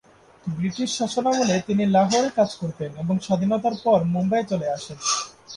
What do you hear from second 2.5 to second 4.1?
করতেন এবং স্বাধীনতার পরে